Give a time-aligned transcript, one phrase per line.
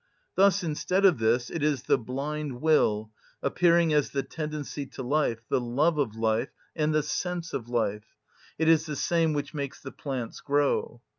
[0.33, 3.11] Thus instead of this it is the blind will,
[3.43, 8.15] appearing as the tendency to life, the love of life, and the sense of life;
[8.57, 11.03] it is the same which makes the plants grow.